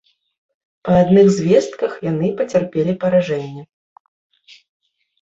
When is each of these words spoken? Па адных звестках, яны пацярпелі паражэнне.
Па 0.89 0.95
адных 1.01 1.27
звестках, 1.35 1.91
яны 2.11 2.33
пацярпелі 2.41 2.99
паражэнне. 3.07 3.63